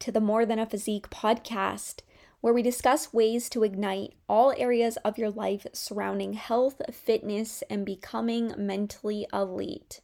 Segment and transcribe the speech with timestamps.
[0.00, 2.00] to the More Than a Physique podcast,
[2.40, 7.84] where we discuss ways to ignite all areas of your life surrounding health, fitness, and
[7.84, 10.00] becoming mentally elite.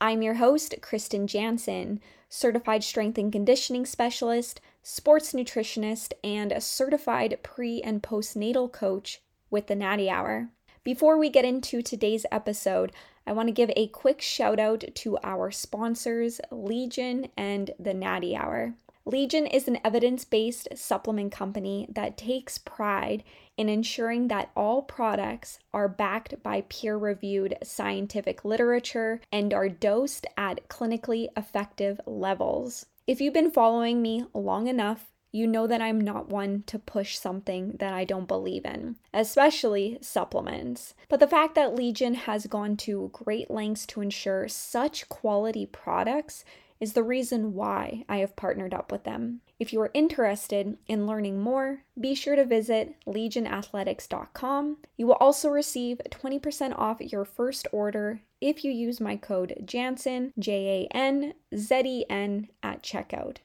[0.00, 7.38] I'm your host, Krysten Janzen, certified strength and conditioning specialist, sports nutritionist, and a certified
[7.42, 10.50] pre and postnatal coach with the Natty Hour.
[10.84, 12.92] Before we get into today's episode,
[13.26, 18.36] I want to give a quick shout out to our sponsors, Legion and the Natty
[18.36, 18.74] Hour.
[19.08, 23.22] Legion is an evidence based supplement company that takes pride
[23.56, 30.26] in ensuring that all products are backed by peer reviewed scientific literature and are dosed
[30.36, 32.86] at clinically effective levels.
[33.06, 37.16] If you've been following me long enough, you know that I'm not one to push
[37.16, 40.94] something that I don't believe in, especially supplements.
[41.08, 46.44] But the fact that Legion has gone to great lengths to ensure such quality products
[46.80, 49.40] is the reason why I have partnered up with them.
[49.58, 54.76] If you are interested in learning more, be sure to visit legionathletics.com.
[54.96, 60.32] You will also receive 20% off your first order if you use my code JANZEN,
[60.38, 63.38] J A N Z E N, at checkout.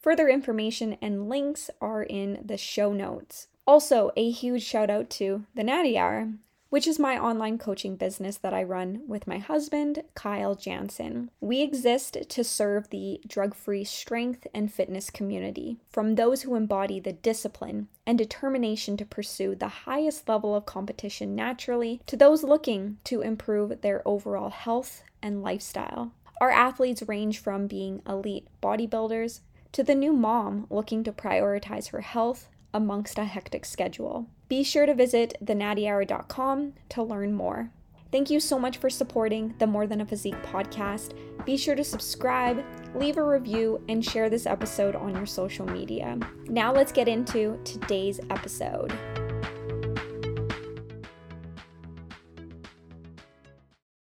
[0.00, 3.48] Further information and links are in the show notes.
[3.66, 6.32] Also, a huge shout out to the Natty Hour,
[6.70, 11.28] which is my online coaching business that I run with my husband, Kyle Janzen.
[11.40, 17.00] We exist to serve the drug free strength and fitness community, from those who embody
[17.00, 22.98] the discipline and determination to pursue the highest level of competition naturally, to those looking
[23.04, 26.12] to improve their overall health and lifestyle.
[26.40, 29.40] Our athletes range from being elite bodybuilders
[29.72, 34.26] to the new mom looking to prioritize her health amongst a hectic schedule.
[34.50, 37.70] Be sure to visit thenattyhour.com to learn more.
[38.10, 41.14] Thank you so much for supporting the More Than a Physique podcast.
[41.46, 42.64] Be sure to subscribe,
[42.96, 46.18] leave a review, and share this episode on your social media.
[46.48, 48.92] Now let's get into today's episode.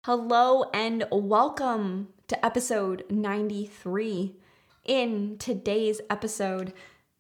[0.06, 4.38] Hello and welcome to episode 93.
[4.86, 6.72] In today's episode,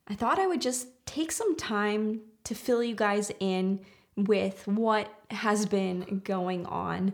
[0.07, 3.79] I thought I would just take some time to fill you guys in
[4.17, 7.13] with what has been going on.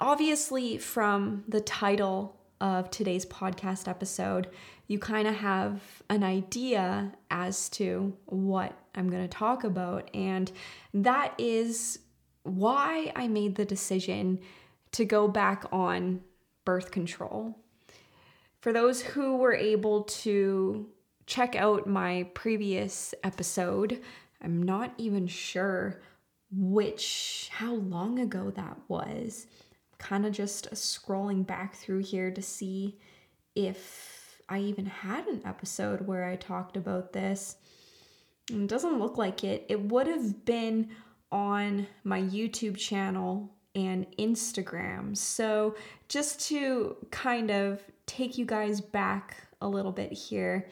[0.00, 4.48] Obviously, from the title of today's podcast episode,
[4.86, 10.08] you kind of have an idea as to what I'm going to talk about.
[10.14, 10.50] And
[10.94, 11.98] that is
[12.44, 14.40] why I made the decision
[14.92, 16.22] to go back on
[16.64, 17.58] birth control.
[18.62, 20.86] For those who were able to
[21.26, 24.00] check out my previous episode.
[24.44, 26.02] I'm not even sure
[26.50, 29.46] which, how long ago that was.
[29.98, 32.98] Kind of just scrolling back through here to see
[33.54, 37.56] if I even had an episode where I talked about this.
[38.50, 39.64] It doesn't look like it.
[39.68, 40.90] It would have been
[41.32, 45.16] on my YouTube channel and Instagram.
[45.16, 45.74] So,
[46.08, 50.68] just to kind of take you guys back a little bit here,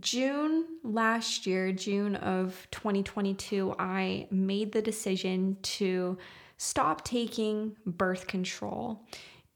[0.00, 6.16] June last year, June of 2022, I made the decision to
[6.56, 9.06] stop taking birth control.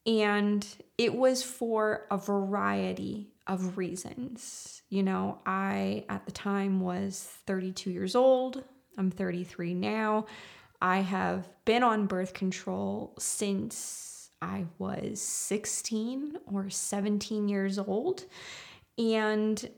[0.07, 0.67] And
[0.99, 4.83] it was for a variety of reasons.
[4.91, 8.65] You know, I at the time was 32 years old,
[8.99, 10.27] I'm 33 now.
[10.81, 18.25] I have been on birth control since I was 16 or 17 years old.
[18.97, 19.69] And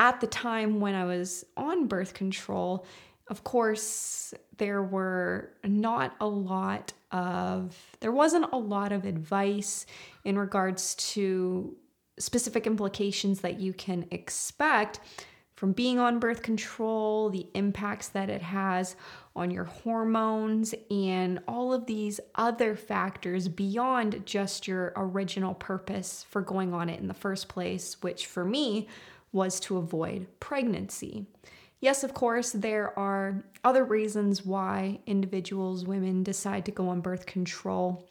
[0.00, 2.86] at the time when I was on birth control,
[3.28, 9.84] of course, there were not a lot of, there wasn't a lot of advice
[10.24, 11.76] in regards to
[12.18, 15.00] specific implications that you can expect
[15.54, 18.96] from being on birth control, the impacts that it has
[19.36, 26.40] on your hormones, and all of these other factors beyond just your original purpose for
[26.40, 28.88] going on it in the first place, which for me
[29.32, 31.26] was to avoid pregnancy.
[31.80, 37.24] Yes, of course, there are other reasons why individuals, women, decide to go on birth
[37.26, 38.06] control.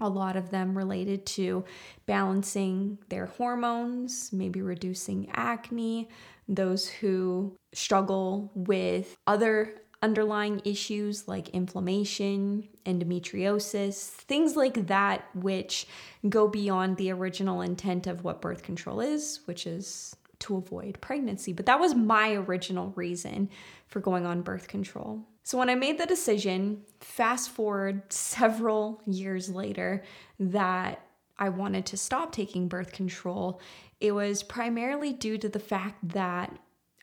[0.00, 1.64] a lot of them related to
[2.06, 6.08] balancing their hormones, maybe reducing acne,
[6.48, 15.88] those who struggle with other underlying issues like inflammation, endometriosis, things like that, which
[16.28, 21.52] go beyond the original intent of what birth control is, which is to avoid pregnancy.
[21.52, 23.50] But that was my original reason
[23.86, 25.26] for going on birth control.
[25.42, 30.02] So when I made the decision, fast forward several years later,
[30.38, 31.04] that
[31.38, 33.60] I wanted to stop taking birth control,
[34.00, 36.56] it was primarily due to the fact that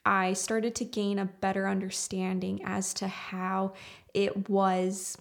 [0.06, 3.74] I started to gain a better understanding as to how
[4.14, 5.18] it was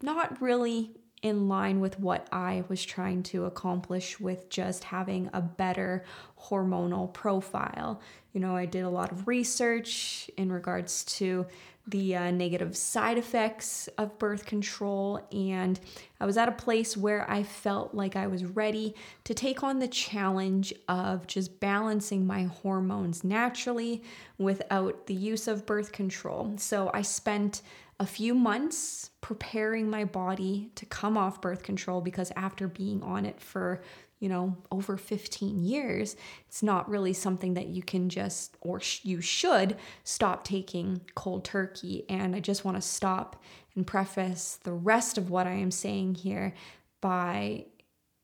[0.00, 5.40] not really in line with what I was trying to accomplish with just having a
[5.40, 6.04] better
[6.48, 8.00] hormonal profile.
[8.32, 11.46] You know, I did a lot of research in regards to
[11.86, 15.80] the uh, negative side effects of birth control, and
[16.20, 19.80] I was at a place where I felt like I was ready to take on
[19.80, 24.02] the challenge of just balancing my hormones naturally
[24.38, 26.54] without the use of birth control.
[26.56, 27.62] So I spent
[28.00, 33.24] a few months preparing my body to come off birth control because after being on
[33.24, 33.82] it for
[34.22, 36.14] you know, over 15 years,
[36.46, 41.44] it's not really something that you can just, or sh- you should, stop taking cold
[41.44, 42.04] turkey.
[42.08, 43.42] And I just want to stop
[43.74, 46.54] and preface the rest of what I am saying here
[47.00, 47.66] by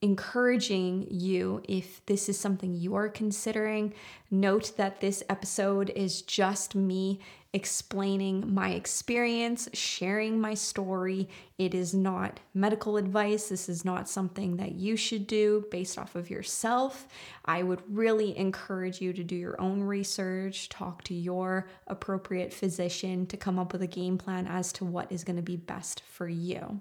[0.01, 3.93] encouraging you if this is something you are considering.
[4.31, 7.21] Note that this episode is just me
[7.53, 11.29] explaining my experience, sharing my story.
[11.57, 13.49] It is not medical advice.
[13.49, 17.09] This is not something that you should do based off of yourself.
[17.47, 23.27] I would really encourage you to do your own research, talk to your appropriate physician
[23.27, 26.03] to come up with a game plan as to what is going to be best
[26.03, 26.81] for you.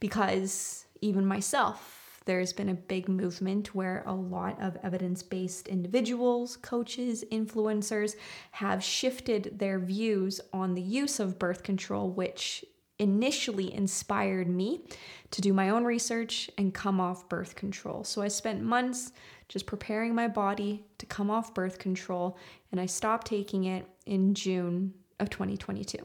[0.00, 6.56] Because even myself, there's been a big movement where a lot of evidence based individuals,
[6.56, 8.14] coaches, influencers
[8.52, 12.64] have shifted their views on the use of birth control, which
[12.98, 14.82] initially inspired me
[15.30, 18.04] to do my own research and come off birth control.
[18.04, 19.12] So I spent months
[19.48, 22.36] just preparing my body to come off birth control,
[22.70, 25.98] and I stopped taking it in June of 2022.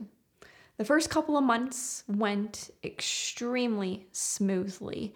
[0.78, 5.14] The first couple of months went extremely smoothly.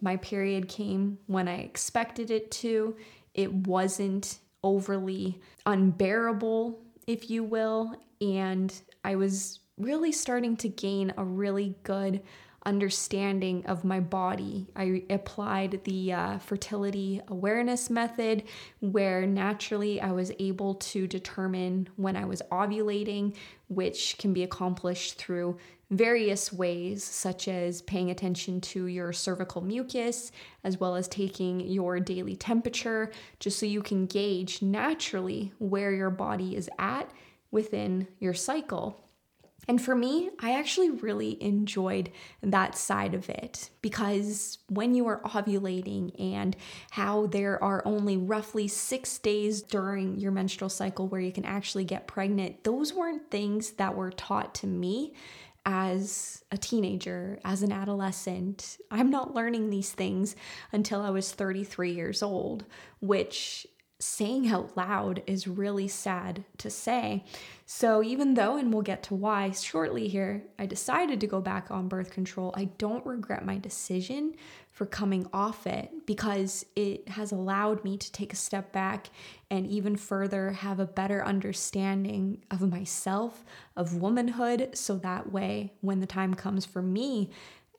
[0.00, 2.96] My period came when I expected it to.
[3.34, 7.96] It wasn't overly unbearable, if you will.
[8.20, 8.72] And
[9.04, 12.22] I was really starting to gain a really good
[12.66, 14.66] understanding of my body.
[14.76, 18.44] I applied the uh, fertility awareness method,
[18.80, 23.34] where naturally I was able to determine when I was ovulating,
[23.68, 25.56] which can be accomplished through
[25.90, 30.30] various ways, such as paying attention to your cervical mucus,
[30.62, 33.10] as well as taking your daily temperature,
[33.40, 37.10] just so you can gauge naturally where your body is at
[37.50, 39.04] within your cycle.
[39.68, 42.10] And for me, I actually really enjoyed
[42.42, 46.56] that side of it because when you are ovulating and
[46.90, 51.84] how there are only roughly six days during your menstrual cycle where you can actually
[51.84, 55.12] get pregnant, those weren't things that were taught to me
[55.66, 58.78] as a teenager, as an adolescent.
[58.90, 60.36] I'm not learning these things
[60.72, 62.64] until I was 33 years old,
[63.00, 63.66] which
[64.00, 67.24] saying out loud is really sad to say.
[67.66, 71.70] So, even though, and we'll get to why shortly here, I decided to go back
[71.70, 74.34] on birth control, I don't regret my decision
[74.72, 79.10] for coming off it because it has allowed me to take a step back
[79.50, 83.44] and even further have a better understanding of myself,
[83.76, 84.70] of womanhood.
[84.74, 87.30] So that way, when the time comes for me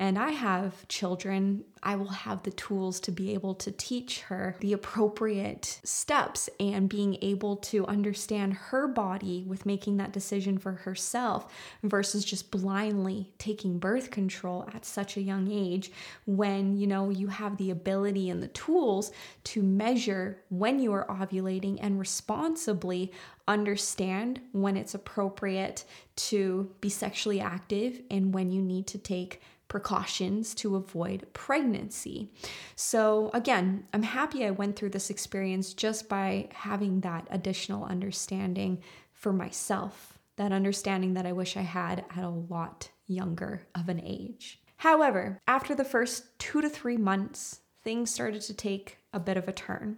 [0.01, 4.55] and I have children, I will have the tools to be able to teach her
[4.59, 10.71] the appropriate steps and being able to understand her body with making that decision for
[10.71, 11.53] herself
[11.83, 15.91] versus just blindly taking birth control at such a young age
[16.25, 19.11] when you know you have the ability and the tools
[19.43, 23.11] to measure when you are ovulating and responsibly
[23.47, 29.41] understand when it's appropriate to be sexually active and when you need to take
[29.71, 32.29] precautions to avoid pregnancy.
[32.75, 38.83] So, again, I'm happy I went through this experience just by having that additional understanding
[39.13, 44.01] for myself, that understanding that I wish I had at a lot younger of an
[44.03, 44.59] age.
[44.75, 49.47] However, after the first two to three months, things started to take a bit of
[49.47, 49.95] a turn.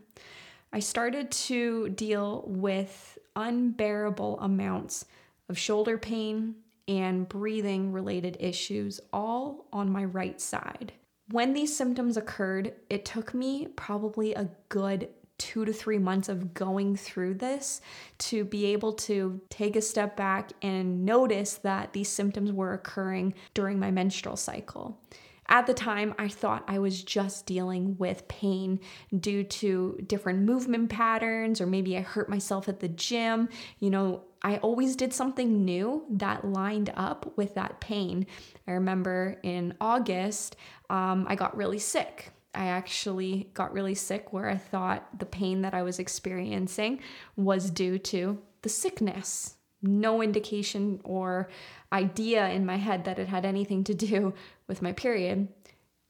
[0.72, 5.06] I started to deal with unbearable amounts
[5.50, 10.94] of shoulder pain, and breathing related issues all on my right side.
[11.32, 16.54] When these symptoms occurred, it took me probably a good two to three months of
[16.54, 17.82] going through this
[18.18, 23.34] to be able to take a step back and notice that these symptoms were occurring
[23.54, 25.02] during my menstrual cycle.
[25.48, 28.80] At the time, I thought I was just dealing with pain
[29.18, 33.50] due to different movement patterns, or maybe I hurt myself at the gym.
[33.80, 38.26] You know, I always did something new that lined up with that pain.
[38.68, 40.56] I remember in August,
[40.90, 42.32] um, I got really sick.
[42.56, 47.00] I actually got really sick where I thought the pain that I was experiencing
[47.36, 49.56] was due to the sickness.
[49.84, 51.50] No indication or
[51.92, 54.34] idea in my head that it had anything to do
[54.68, 55.50] with my period.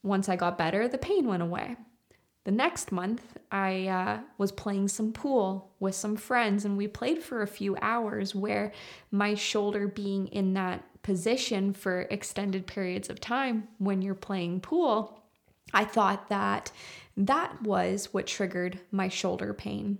[0.03, 1.75] Once I got better, the pain went away.
[2.46, 7.24] The next month, I uh, was playing some pool with some friends, and we played
[7.24, 8.74] for a few hours where
[9.12, 15.24] my shoulder being in that position for extended periods of time when you're playing pool
[15.74, 16.72] I thought that
[17.18, 19.98] that was what triggered my shoulder pain.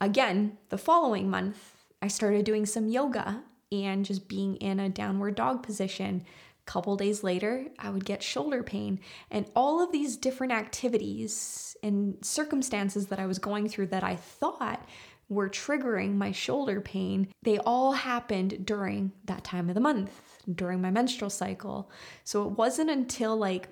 [0.00, 1.71] Again, the following month,
[2.02, 6.24] I started doing some yoga and just being in a downward dog position.
[6.66, 9.00] A couple days later, I would get shoulder pain.
[9.30, 14.16] And all of these different activities and circumstances that I was going through that I
[14.16, 14.86] thought
[15.28, 20.20] were triggering my shoulder pain, they all happened during that time of the month,
[20.52, 21.90] during my menstrual cycle.
[22.24, 23.68] So it wasn't until like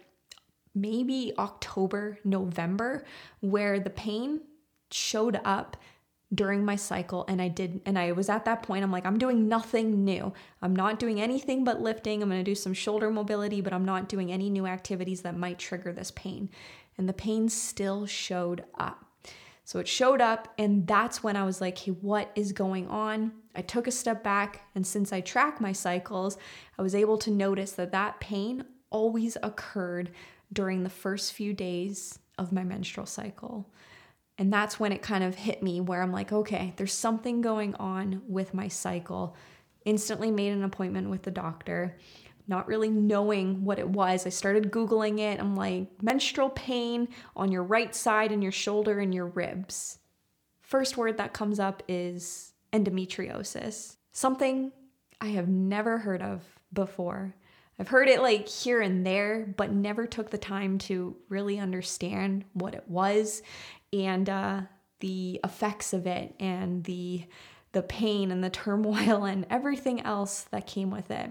[0.75, 3.05] maybe October, November,
[3.41, 4.41] where the pain
[4.91, 5.77] showed up
[6.33, 9.19] during my cycle and I did and I was at that point I'm like I'm
[9.19, 10.33] doing nothing new.
[10.63, 12.23] I'm not doing anything but lifting.
[12.23, 15.37] I'm going to do some shoulder mobility, but I'm not doing any new activities that
[15.37, 16.51] might trigger this pain.
[16.97, 19.05] And the pain still showed up.
[19.65, 23.33] So it showed up and that's when I was like, "Hey, what is going on?"
[23.55, 26.39] I took a step back and since I track my cycles,
[26.79, 30.11] I was able to notice that that pain always occurred
[30.53, 33.69] during the first few days of my menstrual cycle.
[34.39, 37.75] And that's when it kind of hit me where I'm like, okay, there's something going
[37.75, 39.37] on with my cycle.
[39.85, 41.97] Instantly made an appointment with the doctor,
[42.49, 44.27] not really knowing what it was.
[44.27, 45.39] I started Googling it.
[45.41, 49.99] I'm like, menstrual pain on your right side and your shoulder and your ribs.
[50.61, 54.73] First word that comes up is endometriosis, something
[55.21, 57.35] I have never heard of before.
[57.79, 62.45] I've heard it like here and there, but never took the time to really understand
[62.53, 63.43] what it was
[63.93, 64.63] and uh,
[65.01, 67.25] the effects of it and the
[67.73, 71.31] the pain and the turmoil and everything else that came with it.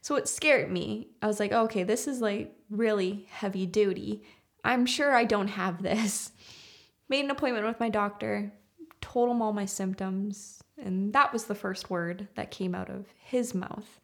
[0.00, 1.08] So it scared me.
[1.22, 4.22] I was like, okay, this is like really heavy duty.
[4.64, 6.32] I'm sure I don't have this.
[7.08, 8.52] Made an appointment with my doctor,
[9.00, 13.06] told him all my symptoms, and that was the first word that came out of
[13.16, 13.98] his mouth.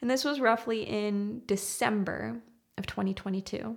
[0.00, 2.42] And this was roughly in December
[2.76, 3.76] of 2022.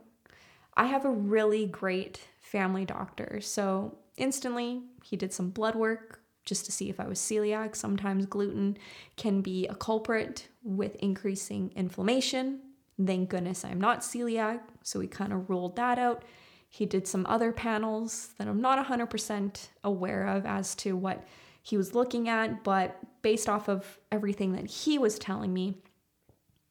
[0.77, 3.39] I have a really great family doctor.
[3.41, 7.75] So instantly, he did some blood work just to see if I was celiac.
[7.75, 8.77] Sometimes gluten
[9.15, 12.59] can be a culprit with increasing inflammation.
[13.03, 16.23] Thank goodness I'm not celiac, so we kind of ruled that out.
[16.69, 21.25] He did some other panels that I'm not 100% aware of as to what
[21.61, 25.77] he was looking at, but based off of everything that he was telling me,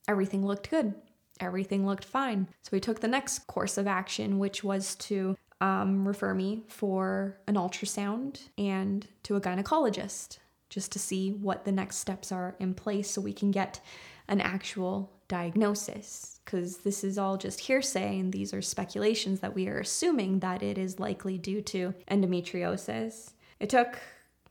[0.07, 0.95] everything looked good.
[1.41, 2.49] Everything looked fine.
[2.63, 7.39] So we took the next course of action, which was to um, refer me for
[7.47, 10.39] an ultrasound and to a gynecologist
[10.69, 13.81] just to see what the next steps are in place so we can get
[14.29, 16.41] an actual diagnosis.
[16.45, 20.63] Because this is all just hearsay and these are speculations that we are assuming that
[20.63, 23.33] it is likely due to endometriosis.
[23.61, 23.99] It took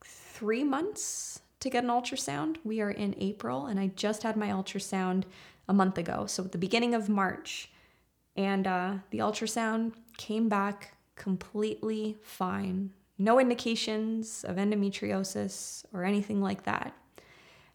[0.04, 2.58] three months to get an ultrasound.
[2.64, 5.24] We are in April, and I just had my ultrasound
[5.68, 7.72] a month ago, so at the beginning of March.
[8.36, 12.92] And uh, the ultrasound came back completely fine.
[13.18, 16.96] No indications of endometriosis or anything like that.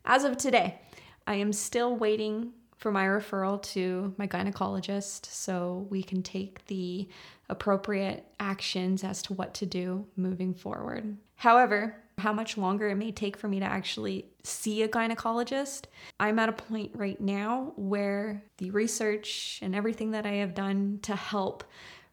[0.05, 0.81] As of today,
[1.27, 7.09] I am still waiting for my referral to my gynecologist so we can take the
[7.49, 11.17] appropriate actions as to what to do moving forward.
[11.37, 15.85] However, how much longer it may take for me to actually see a gynecologist.
[16.19, 20.99] I'm at a point right now where the research and everything that I have done
[21.03, 21.65] to help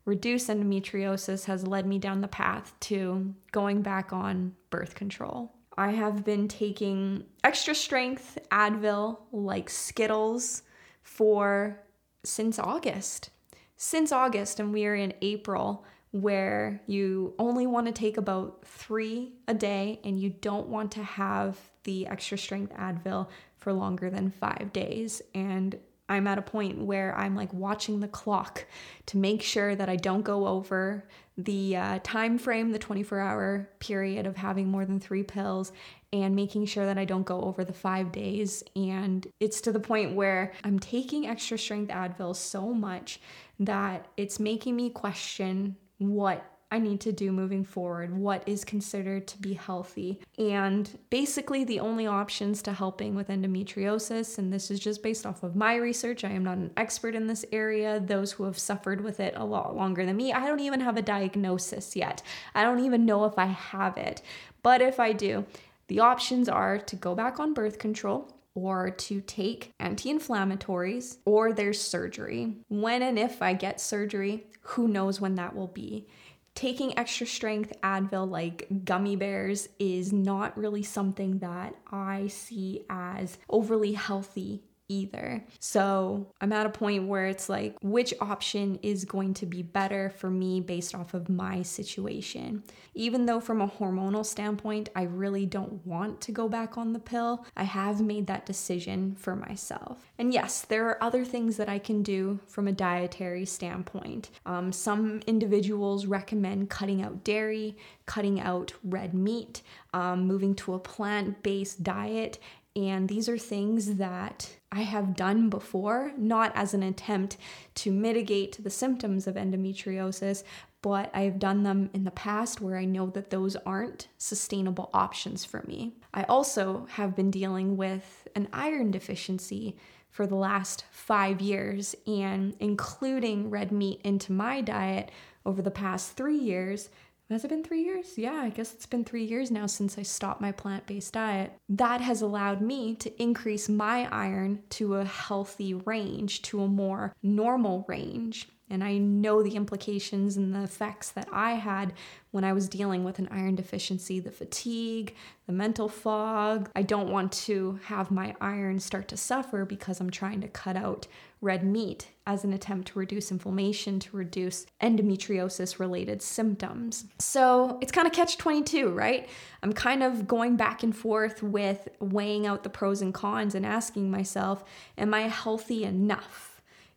[0.06, 5.52] reduce endometriosis has led me down the path to going back on birth control.
[5.78, 10.64] I have been taking extra strength Advil like Skittles
[11.04, 11.82] for
[12.24, 13.30] since August.
[13.78, 15.84] Since August, and we are in April
[16.22, 21.03] where you only want to take about three a day and you don't want to
[21.03, 25.22] have the extra strength Advil for longer than five days.
[25.34, 28.65] And I'm at a point where I'm like watching the clock
[29.07, 31.05] to make sure that I don't go over
[31.38, 35.74] the uh, time frame, the 24 hour period of having more than three pills,
[36.13, 38.63] and making sure that I don't go over the five days.
[38.77, 43.19] And it's to the point where I'm taking extra strength Advil so much
[43.60, 49.28] that it's making me question what I need to do moving forward, what is considered
[49.28, 50.20] to be healthy.
[50.38, 55.44] And basically, the only options to helping with endometriosis, and this is just based off
[55.44, 58.00] of my research, I am not an expert in this area.
[58.00, 60.98] Those who have suffered with it a lot longer than me, I don't even have
[60.98, 62.22] a diagnosis yet.
[62.56, 64.22] I don't even know if I have it.
[64.64, 65.46] But if I do,
[65.88, 71.54] the options are to go back on birth control, or to take anti inflammatories, or
[71.54, 72.56] there's surgery.
[72.68, 76.08] When and if I get surgery, who knows when that will be
[76.56, 83.38] taking extra strength Advil like gummy bears is not really something that I see as
[83.50, 85.44] overly healthy either.
[85.60, 90.10] So I'm at a point where it's like, which option is going to be better
[90.10, 92.63] for me based off of my situation?
[92.94, 97.00] Even though, from a hormonal standpoint, I really don't want to go back on the
[97.00, 100.12] pill, I have made that decision for myself.
[100.18, 104.30] And yes, there are other things that I can do from a dietary standpoint.
[104.46, 107.75] Um, some individuals recommend cutting out dairy,
[108.06, 109.62] cutting out red meat,
[109.94, 112.39] um, moving to a plant based diet,
[112.75, 117.38] and these are things that I have done before, not as an attempt
[117.75, 120.43] to mitigate the symptoms of endometriosis,
[120.81, 124.89] but I have done them in the past where I know that those aren't sustainable
[124.93, 125.93] options for me.
[126.13, 129.77] I also have been dealing with an iron deficiency
[130.10, 135.12] for the last five years, and including red meat into my diet
[135.45, 136.89] over the past three years
[137.34, 138.17] has it been three years?
[138.17, 141.53] Yeah, I guess it's been three years now since I stopped my plant based diet.
[141.70, 147.13] That has allowed me to increase my iron to a healthy range, to a more
[147.24, 148.50] normal range.
[148.69, 151.93] And I know the implications and the effects that I had
[152.31, 156.69] when I was dealing with an iron deficiency the fatigue, the mental fog.
[156.75, 160.75] I don't want to have my iron start to suffer because I'm trying to cut
[160.75, 161.08] out
[161.41, 167.06] red meat as an attempt to reduce inflammation, to reduce endometriosis related symptoms.
[167.19, 169.30] So it's kind of catch 22, right?
[169.62, 173.63] I'm kind of going back and forth with weighing out the pros and cons and
[173.63, 174.63] asking myself,
[174.97, 176.55] am I healthy enough?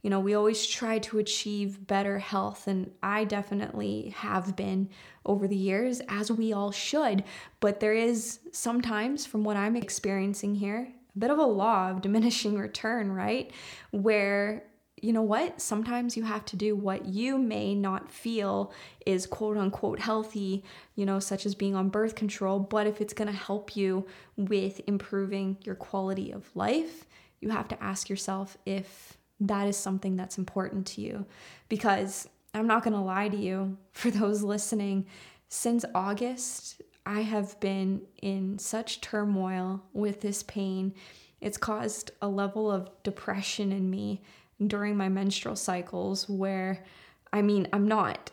[0.08, 4.88] You know, we always try to achieve better health, and I definitely have been
[5.26, 7.24] over the years, as we all should.
[7.60, 12.00] But there is sometimes, from what I'm experiencing here, a bit of a law of
[12.00, 13.52] diminishing return, right?
[13.90, 14.64] Where
[15.02, 15.60] you know what?
[15.60, 18.72] Sometimes you have to do what you may not feel
[19.04, 22.60] is quote unquote healthy, you know, such as being on birth control.
[22.60, 24.06] But if it's going to help you
[24.38, 27.04] with improving your quality of life,
[27.42, 31.26] you have to ask yourself if that is something that's important to you.
[31.68, 35.06] Because I'm not going to lie to you, for those listening,
[35.48, 40.94] since August, I have been in such turmoil with this pain.
[41.40, 44.22] It's caused a level of depression in me
[44.64, 46.84] during my menstrual cycles where,
[47.32, 48.30] I mean, I'm not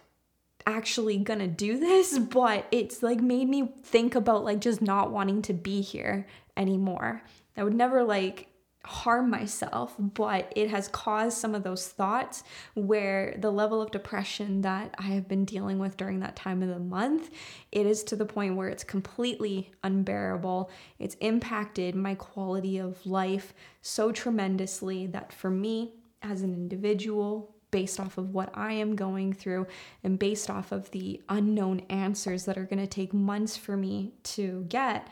[0.65, 5.41] actually gonna do this, but it's like made me think about like just not wanting
[5.43, 7.21] to be here anymore.
[7.55, 8.47] I would never like
[8.85, 12.43] harm myself, but it has caused some of those thoughts
[12.73, 16.69] where the level of depression that I have been dealing with during that time of
[16.69, 17.31] the month,
[17.71, 20.69] it is to the point where it's completely unbearable.
[20.99, 27.99] It's impacted my quality of life so tremendously that for me as an individual, based
[27.99, 29.67] off of what I am going through
[30.03, 34.13] and based off of the unknown answers that are going to take months for me
[34.23, 35.09] to get,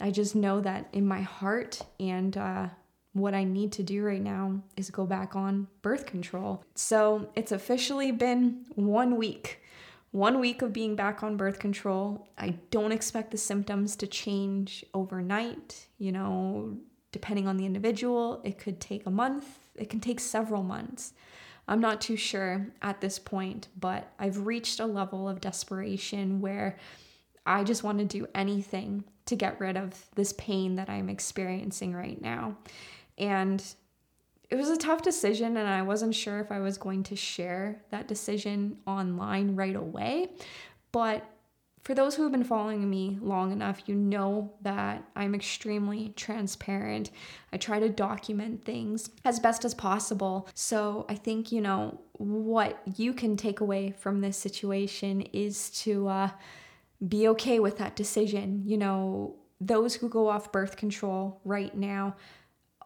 [0.00, 2.68] I just know that in my heart and uh,
[3.12, 6.64] what I need to do right now is go back on birth control.
[6.74, 9.62] So it's officially been one week.
[10.12, 12.28] One week of being back on birth control.
[12.38, 15.86] I don't expect the symptoms to change overnight.
[15.98, 16.76] You know,
[17.12, 21.12] depending on the individual, it could take a month, it can take several months.
[21.68, 26.76] I'm not too sure at this point, but I've reached a level of desperation where
[27.46, 31.94] I just want to do anything to get rid of this pain that I'm experiencing
[31.94, 32.56] right now.
[33.20, 33.62] And
[34.48, 37.82] it was a tough decision, and I wasn't sure if I was going to share
[37.90, 40.32] that decision online right away.
[40.90, 41.24] But
[41.82, 47.10] for those who have been following me long enough, you know that I'm extremely transparent.
[47.52, 50.48] I try to document things as best as possible.
[50.54, 56.08] So I think, you know, what you can take away from this situation is to
[56.08, 56.30] uh,
[57.08, 58.62] be okay with that decision.
[58.66, 62.16] You know, those who go off birth control right now,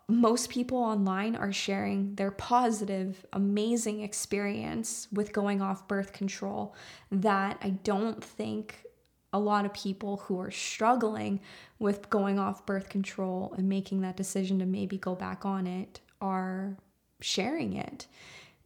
[0.09, 6.75] most people online are sharing their positive, amazing experience with going off birth control
[7.11, 8.85] that I don't think
[9.33, 11.41] a lot of people who are struggling
[11.79, 16.01] with going off birth control and making that decision to maybe go back on it
[16.21, 16.77] are
[17.21, 18.07] sharing it.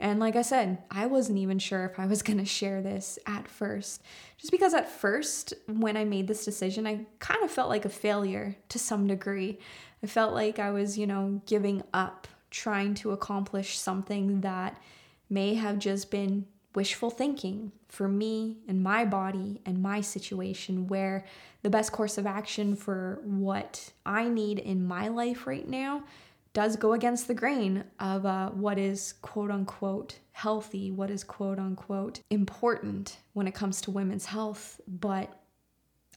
[0.01, 3.19] And like I said, I wasn't even sure if I was going to share this
[3.27, 4.03] at first.
[4.37, 7.91] Just because at first, when I made this decision, I kind of felt like a
[7.91, 9.59] failure to some degree.
[10.03, 14.81] I felt like I was, you know, giving up trying to accomplish something that
[15.29, 21.25] may have just been wishful thinking for me and my body and my situation, where
[21.63, 26.05] the best course of action for what I need in my life right now
[26.53, 31.59] does go against the grain of uh, what is quote unquote healthy, what is quote
[31.59, 34.81] unquote important when it comes to women's health.
[34.87, 35.33] But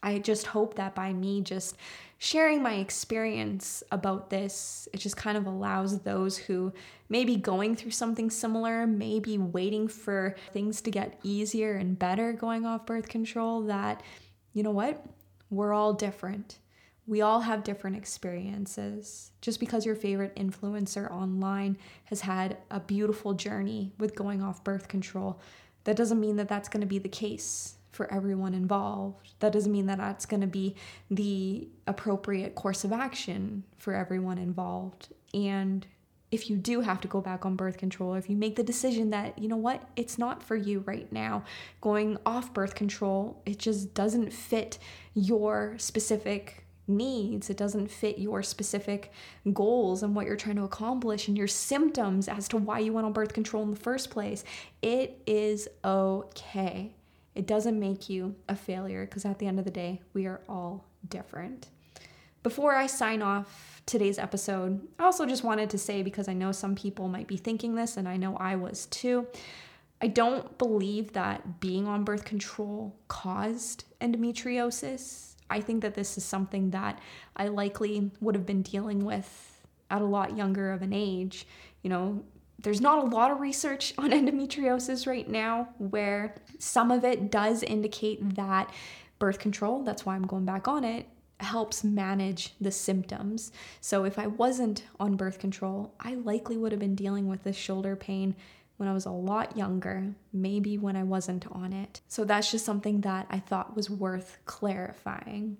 [0.04, 1.76] I just hope that by me just
[2.24, 6.72] sharing my experience about this, it just kind of allows those who
[7.10, 12.32] may be going through something similar, maybe waiting for things to get easier and better
[12.32, 14.04] going off birth control, that,
[14.54, 15.04] you know what?
[15.50, 16.60] We're all different.
[17.08, 19.32] We all have different experiences.
[19.42, 24.88] Just because your favorite influencer online has had a beautiful journey with going off birth
[24.88, 25.42] control,
[25.86, 29.34] that doesn't mean that that's going to be the case for everyone involved.
[29.40, 30.76] That doesn't mean that that's going to be
[31.10, 35.10] the appropriate course of action for everyone involved.
[35.34, 35.86] And
[36.32, 39.10] if you do have to go back on birth control, if you make the decision
[39.10, 41.44] that, you know what, it's not for you right now,
[41.82, 44.78] going off birth control, it just doesn't fit
[45.14, 47.50] your specific needs.
[47.50, 49.12] It doesn't fit your specific
[49.54, 53.06] goals and what you're trying to accomplish and your symptoms as to why you went
[53.06, 54.44] on birth control in the first place.
[54.82, 56.96] It is okay.
[57.36, 60.42] It doesn't make you a failure because at the end of the day, we are
[60.50, 61.68] all different.
[62.44, 66.52] Before I sign off today's episode, I also just wanted to say because I know
[66.52, 69.28] some people might be thinking this and I know I was too.
[70.02, 75.36] I don't believe that being on birth control caused endometriosis.
[75.50, 76.98] I think that this is something that
[77.36, 81.46] I likely would have been dealing with at a lot younger of an age.
[81.84, 82.24] You know,
[82.62, 87.64] there's not a lot of research on endometriosis right now where some of it does
[87.64, 88.72] indicate that
[89.20, 91.08] birth control, that's why I'm going back on it,
[91.40, 93.52] helps manage the symptoms.
[93.80, 97.56] So if I wasn't on birth control, I likely would have been dealing with this
[97.56, 98.36] shoulder pain
[98.78, 102.02] when I was a lot younger, maybe when I wasn't on it.
[102.08, 105.58] So that's just something that I thought was worth clarifying.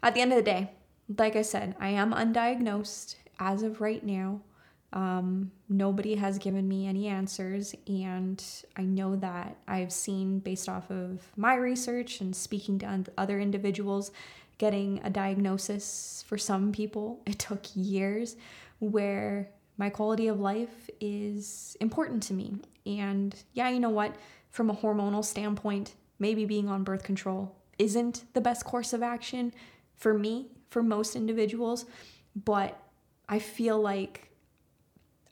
[0.00, 0.70] At the end of the day,
[1.18, 4.40] like I said, I am undiagnosed as of right now.
[4.92, 8.42] Um, nobody has given me any answers, and
[8.76, 14.10] I know that I've seen, based off of my research and speaking to other individuals,
[14.58, 18.36] getting a diagnosis for some people, it took years,
[18.80, 22.56] where my quality of life is important to me.
[22.84, 24.16] And yeah, you know what?
[24.50, 29.52] From a hormonal standpoint, maybe being on birth control isn't the best course of action
[29.96, 31.86] for me, for most individuals,
[32.36, 32.80] but
[33.28, 34.31] I feel like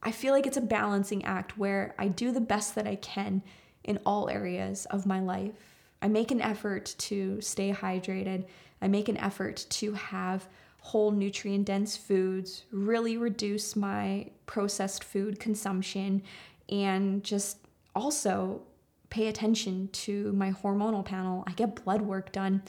[0.02, 3.42] I feel like it's a balancing act where I do the best that I can
[3.84, 5.76] in all areas of my life.
[6.02, 8.46] I make an effort to stay hydrated.
[8.80, 10.48] I make an effort to have
[10.80, 16.22] whole nutrient dense foods, really reduce my processed food consumption,
[16.70, 17.58] and just
[17.94, 18.62] also
[19.10, 21.44] pay attention to my hormonal panel.
[21.46, 22.62] I get blood work done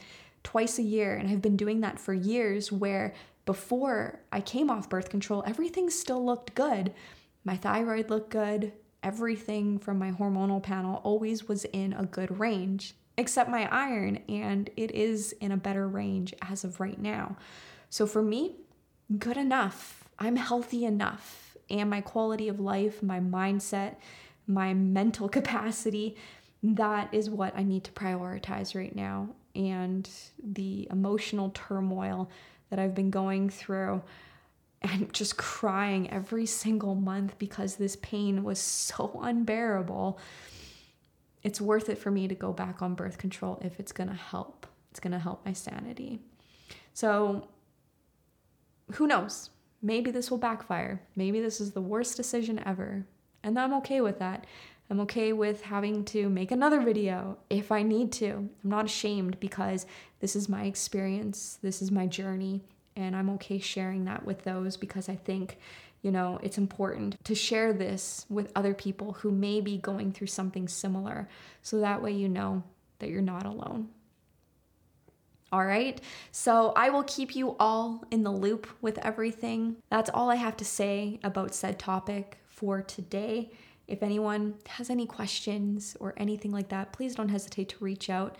[0.43, 3.13] twice a year, and I've been doing that for years where
[3.45, 6.93] before I came off birth control, everything still looked good.
[7.43, 8.73] My thyroid looked good.
[9.03, 14.69] Everything from my hormonal panel always was in a good range, except my iron, and
[14.77, 17.35] it is in a better range as of right now.
[17.89, 18.57] So for me,
[19.17, 20.07] good enough.
[20.19, 21.57] I'm healthy enough.
[21.69, 23.95] And my quality of life, my mindset,
[24.45, 26.15] my mental capacity,
[26.61, 29.29] that is what I need to prioritize right now.
[29.55, 30.07] And
[30.41, 32.29] the emotional turmoil
[32.69, 34.03] that I've been going through
[34.81, 40.19] and just crying every single month because this pain was so unbearable.
[41.43, 44.67] It's worth it for me to go back on birth control if it's gonna help.
[44.89, 46.19] It's gonna help my sanity.
[46.93, 47.47] So,
[48.93, 49.49] who knows?
[49.81, 51.01] Maybe this will backfire.
[51.15, 53.05] Maybe this is the worst decision ever.
[53.43, 54.45] And I'm okay with that.
[54.89, 58.49] I'm okay with having to make another video if I need to.
[58.63, 59.85] I'm not ashamed because
[60.19, 62.61] this is my experience, this is my journey,
[63.01, 65.57] and I'm okay sharing that with those because I think,
[66.01, 70.27] you know, it's important to share this with other people who may be going through
[70.27, 71.27] something similar.
[71.61, 72.63] So that way you know
[72.99, 73.89] that you're not alone.
[75.51, 75.99] All right.
[76.31, 79.75] So I will keep you all in the loop with everything.
[79.89, 83.51] That's all I have to say about said topic for today.
[83.87, 88.37] If anyone has any questions or anything like that, please don't hesitate to reach out.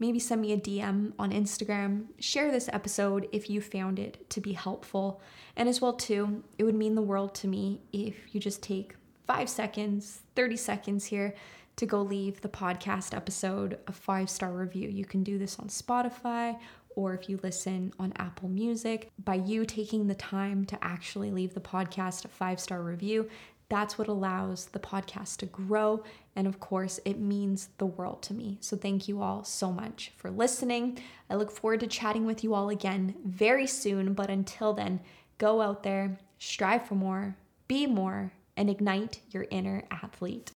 [0.00, 2.06] Maybe send me a DM on Instagram.
[2.18, 5.20] Share this episode if you found it to be helpful.
[5.54, 8.96] And as well too, it would mean the world to me if you just take
[9.26, 11.34] 5 seconds, 30 seconds here
[11.76, 14.88] to go leave the podcast episode a five star review.
[14.88, 16.58] You can do this on Spotify
[16.96, 19.10] or if you listen on Apple Music.
[19.24, 23.28] By you taking the time to actually leave the podcast a five star review,
[23.70, 26.02] that's what allows the podcast to grow.
[26.36, 28.58] And of course, it means the world to me.
[28.60, 30.98] So thank you all so much for listening.
[31.30, 34.12] I look forward to chatting with you all again very soon.
[34.12, 35.00] But until then,
[35.38, 37.36] go out there, strive for more,
[37.68, 40.48] be more, and ignite your inner athlete.